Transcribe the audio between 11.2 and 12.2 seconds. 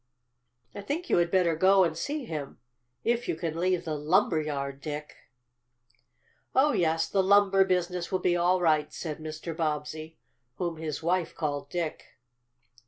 called Dick.